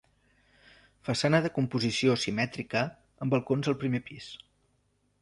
Façana 1.09 1.41
de 1.47 1.51
composició 1.59 2.17
simètrica 2.23 2.83
amb 2.91 3.37
balcons 3.39 3.73
al 3.75 3.81
primer 3.85 4.07
pis. 4.13 4.35